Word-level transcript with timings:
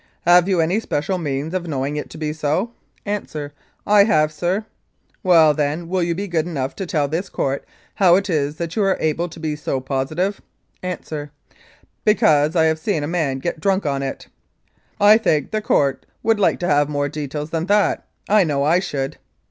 "Have 0.25 0.49
you 0.49 0.59
any 0.61 0.79
special 0.79 1.19
means 1.19 1.53
of 1.53 1.67
knowing 1.67 1.95
it 1.95 2.09
to 2.09 2.17
be 2.17 2.33
so?" 2.33 2.71
Answer: 3.05 3.53
"I 3.85 4.05
have, 4.05 4.31
sir." 4.31 4.65
"Well, 5.21 5.53
then, 5.53 5.87
will 5.87 6.01
you 6.01 6.15
be 6.15 6.27
good 6.27 6.47
enough 6.47 6.75
to 6.77 6.87
tell 6.87 7.07
this 7.07 7.29
Court 7.29 7.63
how 7.93 8.15
it 8.15 8.27
is 8.27 8.55
that 8.55 8.75
you 8.75 8.81
are 8.81 8.97
able 8.99 9.29
to 9.29 9.39
be 9.39 9.55
so 9.55 9.79
positive?" 9.79 10.41
Answer: 10.81 11.29
"Because 12.03 12.55
I 12.55 12.65
have 12.65 12.79
seen 12.79 13.03
a 13.03 13.07
man 13.07 13.37
get 13.37 13.59
drunk 13.59 13.85
on 13.85 14.01
it." 14.01 14.27
"I 14.99 15.19
think 15.19 15.51
the 15.51 15.61
Court 15.61 16.03
would 16.23 16.39
like 16.39 16.57
to 16.61 16.67
have 16.67 16.89
more 16.89 17.07
details 17.07 17.51
than 17.51 17.67
that; 17.67 18.03
I 18.27 18.43
know 18.43 18.63
I 18.63 18.79
should." 18.79 19.17